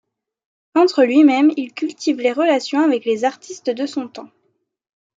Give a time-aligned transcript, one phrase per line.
[0.73, 4.31] Peintre lui-même, il cultive les relations avec les artistes de son temps.